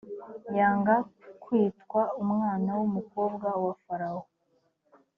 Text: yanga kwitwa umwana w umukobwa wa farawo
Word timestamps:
yanga 0.57 0.95
kwitwa 1.43 2.01
umwana 2.23 2.69
w 2.77 2.81
umukobwa 2.87 3.47
wa 3.63 3.73
farawo 3.83 4.23